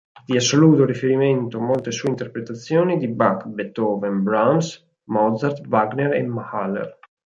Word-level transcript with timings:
Di 0.25 0.35
assoluto 0.35 0.83
riferimento 0.83 1.59
molte 1.61 1.91
sue 1.91 2.09
interpretazioni 2.09 2.97
di 2.97 3.07
Bach, 3.07 3.45
Beethoven, 3.45 4.23
Brahms, 4.23 4.83
Mozart, 5.09 5.67
Wagner 5.67 6.13
e 6.13 6.23
Mahler. 6.23 6.97